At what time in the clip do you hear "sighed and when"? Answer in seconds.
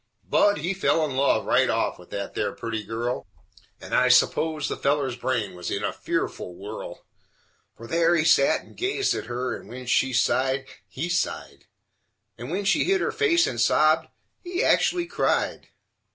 11.07-12.65